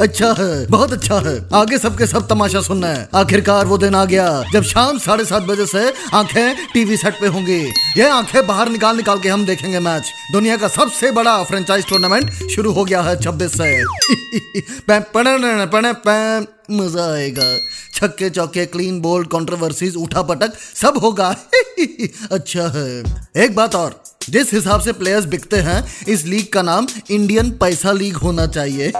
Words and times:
अच्छा 0.00 0.34
है, 0.38 0.66
बहुत 0.66 0.92
अच्छा 0.92 1.18
है। 1.18 1.48
आगे 1.54 1.78
सबके 1.78 2.06
सब 2.06 2.28
तमाशा 2.28 2.60
सुनना 2.60 2.86
है। 2.86 3.08
आखिरकार 3.14 3.66
वो 3.66 3.78
दिन 3.78 3.94
आ 3.94 4.04
गया 4.04 4.44
जब 4.52 4.62
शाम 4.62 4.98
साढ़े 4.98 5.24
सात 5.24 5.42
बजे 5.42 5.66
से 5.66 5.92
आँखें 6.14 6.66
टीवी 6.74 6.96
सेट 6.96 7.20
पे 7.20 7.26
होंगी। 7.26 7.72
ये 7.98 8.08
आँखें 8.08 8.46
बाहर 8.46 8.68
निकाल 8.68 8.96
निकाल 8.96 9.18
के 9.18 9.28
हम 9.28 9.46
देखेंगे 9.46 9.80
मैच। 9.80 10.12
दुनिया 10.32 10.56
का 10.56 10.68
सबसे 10.68 11.10
बड़ा 11.10 11.42
फ्रेंचाइज 11.42 11.88
टूर्नामेंट 11.88 12.30
शुरू 12.54 12.72
हो 12.72 12.84
गया 12.84 13.02
है 13.02 13.20
छब्बीस 13.20 13.52
से। 13.52 13.82
मज़ा 16.70 17.14
आएगा। 17.14 17.58
छक्के 17.94 18.30
चौके 18.30 18.66
क्लीन 18.66 19.00
बोल्ड 19.00 19.28
कंट्रोवर्सीज 19.28 19.96
उठा 19.96 20.22
पटक 20.22 20.52
सब 20.82 20.98
होगा। 20.98 21.28
अच्छा 22.32 22.72
है। 22.74 23.02
एक 23.44 23.54
बात 23.54 23.74
और। 23.74 24.15
जिस 24.30 24.52
हिसाब 24.54 24.80
से 24.80 24.92
प्लेयर्स 24.92 25.24
बिकते 25.24 25.56
हैं, 25.56 26.06
इस 26.08 26.24
लीग 26.24 26.52
का 26.52 26.62
नाम 26.62 26.86
इंडियन 27.10 27.50
पैसा 27.50 27.92
लीग 27.92 28.16
होना 28.16 28.46
चाहिए। 28.46 28.92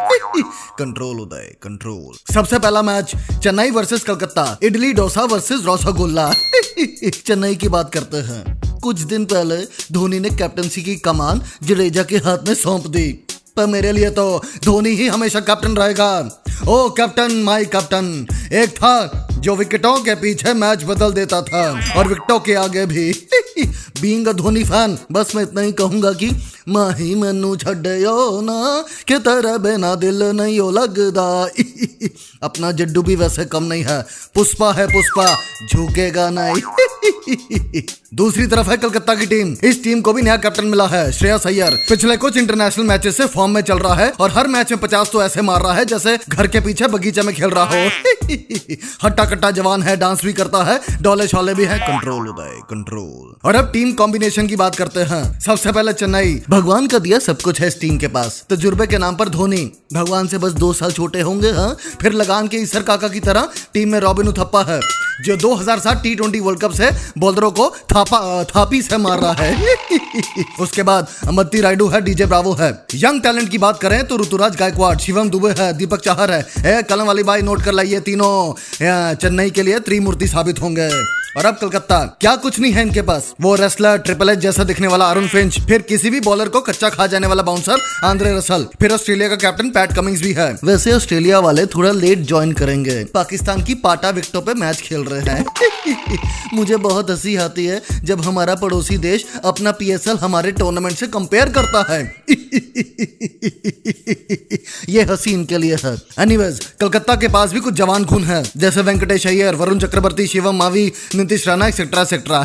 कंट्रोल 0.79 1.21
उदय 1.21 1.57
कंट्रोल 1.63 2.35
सबसे 2.35 2.59
पहला 2.59 2.83
match 2.83 3.13
Chennai 3.43 3.71
versus 3.71 4.05
Calcutta. 4.05 4.59
Idli 4.63 4.93
dosa 4.93 5.23
versus 5.23 5.61
rasgulla. 5.67 6.33
Chennai 7.27 7.55
की 7.55 7.69
बात 7.69 7.95
करते 7.95 8.17
हैं। 8.17 8.61
कुछ 8.81 9.01
दिन 9.01 9.25
पहले, 9.25 9.57
धोनी 9.93 10.21
ने 10.21 10.31
कैप्टनसी 10.31 10.83
की 10.83 10.97
कमान 10.97 11.43
जडेजा 11.63 12.03
के 12.03 12.17
हाथ 12.17 12.39
में 12.49 12.55
सौंप 12.55 12.87
दी। 12.87 13.27
पर 13.57 13.67
मेरे 13.67 13.93
लिए 13.93 14.11
तो 14.11 14.43
धोनी 14.65 14.91
ही 14.91 15.09
हमेशा 15.09 15.41
कैप्टन 15.41 15.77
रहेगा। 15.77 16.43
ओ 16.69 16.91
कैप्टन 16.91 17.33
माय 17.33 17.65
कैप्टन 17.65 18.27
एक 18.53 18.71
था 18.71 19.29
जो 19.33 19.57
विकेटों 19.57 20.01
के 20.01 20.15
पीछे 20.15 20.53
मैच 20.53 20.85
बदल 20.85 21.13
देता 21.13 21.43
था, 21.43 21.93
और 21.97 22.09
विकेटों 22.09 22.41
के 22.41 22.55
आगे 22.55 22.87
भी। 22.87 23.13
बींग 24.01 24.29
धोनी 24.29 24.65
फ़ैन 24.65 24.99
बस 25.13 25.35
मैं 25.35 25.43
इतना 25.43 25.61
ही 25.61 25.73
कहूँगा 25.73 26.13
कि 26.13 26.31
माही 26.69 27.15
मैनू 27.15 27.57
छो 27.57 28.41
ना, 28.41 28.85
कि 29.09 29.19
तरह 29.19 29.59
बिना 29.59 29.95
दिल 29.95 30.23
नहीं 30.23 30.61
हो 30.61 30.71
लगदा। 30.71 31.45
अपना 32.43 32.73
जड्डू 32.73 33.03
भी 33.03 33.17
वैसे 33.17 33.45
कम 33.45 33.65
नहीं 33.65 33.85
है। 33.85 34.07
पुष्पा 34.35 34.73
है 34.73 34.87
पुष्पा, 34.87 35.35
झुकेगा 35.73 36.31
नहीं। 36.31 36.63
दूसरी 38.15 38.47
तरफ़ 38.47 38.71
है 38.71 38.77
कलकत्ता 38.77 39.15
की 39.15 39.27
टीम। 39.27 39.57
इस 39.65 39.83
टीम 39.85 40.01
को 40.01 40.13
भी 40.13 40.23
नया 40.23 40.37
कैप्टन 40.37 40.67
मिला 40.67 40.87
है, 40.87 41.13
श्रेयस 41.13 41.47
अय्यर। 41.47 41.79
पिछले 41.89 42.17
कुछ 42.17 42.37
इंटरनेशनल 42.37 42.85
मैचेस 42.85 43.17
से 43.17 43.27
फॉर्म 43.27 43.53
में 43.53 43.61
चल 43.61 43.79
रहा 43.79 43.95
है 43.95 44.11
और 44.21 44.31
हर 44.31 44.49
मैच 44.49 44.71
में 44.73 44.81
पचास 44.81 45.11
तो 45.13 45.23
ऐसे 45.23 45.43
मार 45.43 45.63
रहा 45.63 45.73
है 45.73 45.85
जैसे 45.85 46.19
घर 46.29 46.47
के 46.47 46.61
पीछे 46.61 46.87
बगीचे 46.87 47.23
में 47.23 47.35
खेल 47.35 47.51
रहा 47.51 47.65
हो। 47.65 47.91
हट्टा 49.05 49.25
कट्टा 49.25 49.51
जवान 49.51 49.83
है 49.83 49.97
डांस 49.97 50.25
भी 50.25 50.33
करता 50.33 50.63
है 50.65 50.81
डोले 51.03 51.29
शोले 51.29 51.55
भी 51.55 51.65
है। 51.65 51.79
कंट्रोल 51.79 52.29
उदय 52.29 52.61
कंट्रोल 52.71 53.35
और 53.45 53.55
अब 53.55 53.71
टीम 53.73 53.93
कॉम्बिनेशन 53.93 54.47
की 54.47 54.57
बात 54.57 54.75
करते 54.75 55.01
हैं। 55.01 55.41
सबसे 55.41 55.73
पहले 55.73 55.93
चेन्नई। 55.93 56.43
भगवान 56.51 56.87
का 56.87 56.99
दिया 56.99 57.19
सब 57.19 57.41
कुछ 57.41 57.61
है 57.61 57.69
इस 57.69 57.81
टीम 57.81 57.99
के 57.99 58.09
पास। 58.09 58.45
तजुर्बे 58.51 58.87
के 58.87 58.99
नाम 58.99 59.17
पर 59.17 59.29
धोनी। 59.29 59.71
भगवान 59.93 60.27
से 60.27 60.39
बस 60.39 60.53
दो 60.53 60.73
साल 60.73 60.93
छोटे 60.93 61.21
होंगे 61.21 61.51
हाँ। 61.51 61.77
फिर 62.01 62.13
लगान 62.13 62.49
के 62.49 62.57
ईसर 62.57 62.83
काका 62.83 63.09
की 63.09 63.21
तरह 63.21 63.49
टीम 63.75 63.93
में 63.93 64.01
रॉबिन 64.01 64.29
उथप्पा 64.29 64.63
है। 64.63 64.81
जो 65.25 65.37
2007 65.37 66.03
टी 66.03 66.15
ट्वेंटी 66.15 66.41
वर्ल्ड 66.41 66.61
कप 66.61 66.73
से 66.73 66.91
बॉलरों 67.19 67.51
को 67.51 67.69
थापा 67.71 68.45
थापी 68.45 68.83
से 68.83 68.97
मार 68.97 69.19
रहा 69.19 69.33
है। 69.33 69.77
उसके 70.61 70.83
बाद 70.83 71.07
अमत्ती 71.29 71.61
राइडू 71.61 71.89
है 71.89 72.01
डीजे 72.01 72.27
ब्रावो 72.27 72.53
है। 72.53 72.71
यंग 72.95 73.23
टैलेंट 73.23 73.49
की 73.49 73.59
बात 73.59 73.81
करें 73.81 74.07
तो 74.07 74.17
ऋतुराज 74.17 74.57
गायकवाड़ 74.57 74.97
शिवम 74.99 75.31
दुबे 75.31 75.51
है 75.59 75.73
दीपक 75.73 76.01
चाहर 76.01 76.31
है। 76.31 76.47
ए, 76.67 76.83
कलम 76.83 77.07
वाली 77.07 77.23
बाई 77.23 77.43
नोट 77.43 77.63
कर 77.63 77.73
लाइए 77.73 78.01
तीनों। 78.01 78.55
चेन्नई 79.15 79.51
के 79.51 79.63
लिए 79.63 79.79
त्रिमूर्ति 79.79 80.29
साबित 80.29 80.63
होंगे। 80.63 80.91
और 81.37 81.47
अब 81.47 81.57
कलकत्ता, 81.57 81.99
क्या 82.21 82.35
कुछ 82.37 82.59
नहीं 82.61 82.73
है 82.73 82.83
इनके 82.83 83.03
पास। 83.03 83.35
वो 83.41 83.55
रेसलर 83.55 83.99
ट्रिपल 83.99 84.29
एच 84.29 84.39
जैसा 84.39 84.65
दिखने 84.65 84.87
वाला 84.87 85.09
अरुण 85.11 85.27
फिंच 85.27 85.59
फिर 85.61 85.83
किसी 85.83 86.11
भी 86.11 86.21
बॉलर 86.21 86.49
को 86.49 86.61
कच्चा 86.61 86.89
खा 86.89 87.07
जाने 87.07 87.27
वाला 87.27 87.43
बाउंसर 87.43 87.81
आंद्रे 88.05 88.37
रसल 88.37 88.67
फिर 88.81 88.93
ऑस्ट्रेलिया 88.93 89.29
का 89.29 89.37
कैप्टन 89.37 89.71
पैट 89.71 89.93
कमिंग्स 89.93 90.23
भी 90.23 90.33
है। 90.33 90.49
वैसे 90.65 90.93
ऑस्ट्रेलिया 90.93 91.39
वाले 91.39 91.67
थोड़ा 91.67 91.91
लेट 91.91 92.19
ज्वाइन 92.19 92.53
करेंगे। 92.53 93.05
पाकिस्तान 93.05 93.63
की 93.63 93.75
पाटा 93.75 94.11
विकेटों 94.11 94.43
पे 94.43 94.55
मैच 94.55 94.81
खेल 94.81 95.05
रहे 95.05 95.21
हैं। 95.21 95.45
मुझे 96.55 96.77
बहुत 96.77 97.11
हँसी 97.11 97.37
आती 97.37 97.67
है 97.67 97.83
जब 98.05 98.21
हमारा 98.21 98.55
पड़ोसी 98.55 98.99
देश 98.99 99.27
अपना 99.45 99.73
पीएसएल 99.73 100.17
हमारे 100.17 100.53
टूर्नामेंट 100.53 100.97
से 100.97 101.07
कंपेयर 101.07 101.49
करता 101.49 101.87
है। 101.93 102.15
ये 104.89 105.03
हँसी 105.03 105.33
इनके 105.33 105.59
लिए 105.59 105.77
है। 105.85 105.97
एनीवेज 106.19 106.61
कलकत्ता 106.81 107.15
के 107.17 107.29
पास 107.29 107.53
भी 107.53 107.61
कुछ 107.61 107.75
जवान 107.75 108.05
खून 108.05 108.25
है, 108.25 108.43
जैसे 108.57 108.83
वेंकटेश 108.83 109.27
अय्यर, 109.27 109.55
वरुण 109.55 109.79
चक्रवर्ती, 109.79 110.27
शिवम, 110.27 110.57
मावी, 110.57 110.93
नीतीश 111.15 111.49
राणा 111.49 111.67
एक्सेट्रा 111.69 112.03
एक्सेट्रा 112.03 112.41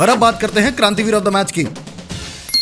और 0.00 0.08
अब 0.08 0.18
बात 0.18 0.40
करते 0.40 0.60
हैं 0.60 0.74
क्रांतिवीर 0.76 1.14
ऑफ़ 1.14 1.24
द 1.24 1.28
मैच 1.28 1.52
की। 1.52 1.64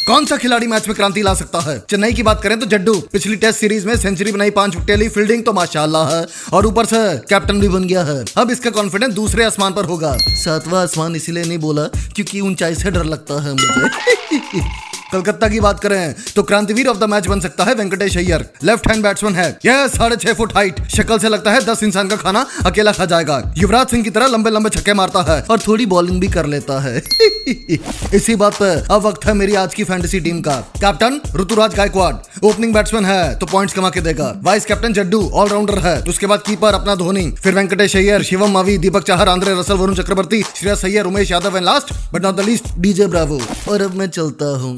कौन 0.07 0.27
सा 0.27 0.37
खिलाड़ी 0.37 0.67
मैच 0.67 0.87
में 0.89 0.95
क्रांति 0.97 1.23
ला 1.23 1.33
सकता 1.35 1.61
है? 1.61 1.79
चेन्नई 1.91 2.13
की 2.13 2.23
बात 2.23 2.43
करें 2.43 2.59
तो 2.61 2.67
जड्डू, 2.67 2.95
पिछली 3.13 3.37
टेस्ट 3.37 3.61
सीरीज़ 3.61 3.87
में 3.87 3.97
सेंचुरी 3.97 4.33
बनाई 4.33 4.51
पाँच 4.51 4.77
विकेट 4.77 4.99
ली 4.99 5.09
फील्डिंग 5.09 5.45
तो 5.45 5.53
माशाल्लाह 5.53 6.15
है, 6.15 6.27
और 6.53 6.67
ऊपर 6.67 6.87
से 6.87 6.97
कैप्टन 7.29 7.61
भी 7.61 7.69
बन 7.69 7.85
गया 7.85 8.05
है। 8.05 8.25
अब 8.37 8.51
इसका 8.51 8.71
कॉन्फिडेंस 8.71 9.15
दूसरे 9.15 9.45
आसमान 9.45 9.73
पर 9.73 9.85
होगा। 9.85 10.17
सातवां 10.37 10.83
आसमान 10.83 11.17
इसीलिए 11.17 11.45
नहीं 11.45 11.59
बोला, 11.59 11.85
क्योंकि 12.15 12.41
ऊंचाई 12.41 12.75
से 12.75 12.91
डर 12.91 13.05
लगता 13.05 13.43
है 13.43 13.53
मुझे। 13.53 14.95
कलकत्ता 15.13 15.49
की 15.49 15.61
बात 15.61 15.81
करें 15.81 16.15
तो 16.35 16.43
क्रांतिवीर 16.43 16.87
ऑफ़ 16.89 16.99
द 16.99 17.05
मैच 17.05 17.27
बन 17.27 17.41
सकता 17.41 17.65
है 17.65 17.75
Venkatesh 17.75 18.17
Iyer. 18.17 18.45
Left 18.65 18.89
hand 18.91 19.03
batsman 19.03 19.35
है। 19.35 19.47
यह 19.65 19.87
साढ़े 19.89 20.17
छह 20.17 20.33
फुट 20.35 20.55
हाइट 20.55 20.81
शक्ल 20.97 21.19
से 21.19 21.29
लगता 21.29 21.53
है 21.53 21.65
दस 21.65 21.83
इंसान 21.83 22.09
का 22.09 22.17
खाना 22.17 22.45
अकेला 22.67 22.93
खा 22.93 23.05
जाएगा। 23.05 23.41
युवराज 23.59 23.87
सिंह 23.89 24.03
की 24.05 24.11
तरह 24.11 24.27
लंबे 24.27 24.51
लंबे 24.51 24.71
छक्के 24.71 24.95
मारता 24.95 25.23
है 25.29 25.41
और 25.43 25.61
थोड़ी 25.67 25.87
बॉलिंग 25.87 26.21
भी 26.21 26.29
कर 26.29 26.47
लेता 26.47 26.81
है। 26.81 27.03
इसी 28.15 28.35
बात 28.37 28.55
पर 28.55 28.87
अब 28.91 29.03
वक्त 29.03 29.27
है 29.27 29.35
मेरी 29.35 29.55
आज 29.57 29.75
की 29.75 29.85
फैंटेसी 29.85 30.21
टीम 30.21 30.41
का। 30.41 30.57
Captain 30.81 31.21
Ruturaj 31.37 31.75
Gaikwad 31.75 32.15
opening 32.45 32.75
batsman 32.75 33.05
है 33.05 33.35
तो 33.35 33.47
पॉइंट्स 33.47 33.75
कमा 33.75 33.91
के 33.91 34.01
देगा। 34.01 34.33
वाइस 34.45 34.65
कैप्टन 34.65 34.93
जड्डू 34.93 35.23
ऑलराउंडर 35.35 35.79
है 35.79 36.01
उसके 36.09 36.27
बाद 36.27 36.43
कीपर 36.47 36.75
अपना 36.75 36.95
धोनी, 36.97 37.31
फिर 37.33 37.55
Venkatesh 37.55 37.97
Iyer, 37.97 38.23
Shivam 38.23 38.51
Mavi, 38.51 38.77
Deepak 38.79 39.05
Chahar, 39.05 39.29
Andre 39.29 39.55
Russell, 39.61 39.75
Varun 39.75 39.95
Chakravarthy, 39.95 40.43
Shreyas 40.55 40.85
Iyer, 40.85 41.07
Umesh 41.07 41.31
Yadav 41.31 41.57
and 41.57 41.65
last 41.65 41.95
but 42.13 42.25
not 42.25 42.37
the 42.37 42.47
least 42.47 42.77
DJ 42.79 43.07
Bravo 43.07 43.41
और 43.69 43.83
अब 43.83 43.95
मैं 43.95 44.11
चलता 44.11 44.57
हूँ। 44.59 44.77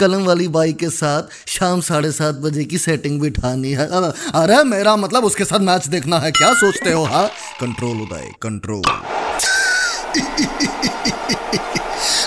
कलम 0.00 0.24
वाली 0.26 0.48
बाई 0.48 0.72
के 0.72 0.90
साथ 0.90 1.48
शाम 1.48 1.80
साढ़े 1.80 2.12
सात 2.12 2.34
बजे 2.44 2.64
की 2.64 2.78
सेटिंग 2.78 3.20
भी 3.20 3.30
ठानी 3.30 3.72
है। 3.72 3.86
अरे 4.34 4.62
मेरा 4.64 4.96
मतलब 4.96 5.24
उसके 5.24 5.44
साथ 5.44 5.60
मैच 5.60 5.86
देखना 5.88 6.18
है। 6.18 6.30
क्या 6.32 6.52
सोचते 6.54 6.92
हो 6.92 7.04
हाँ? 7.04 7.26
कंट्रोल 7.60 8.00
उदय 8.02 8.30
कंट्रोल 8.42 8.82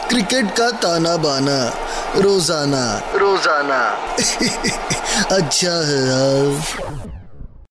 क्रिकेट 0.10 0.52
का 0.58 0.70
ताना 0.84 1.16
बाना 1.18 1.58
रोज़ाना। 2.18 2.86
रोज़ाना। 3.16 3.82
अच्छा 5.38 5.74
है 5.88 6.00
यार। 6.08 7.23